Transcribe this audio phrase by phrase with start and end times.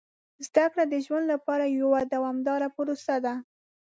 [0.47, 3.33] زده کړه د ژوند لپاره یوه دوامداره پروسه ده.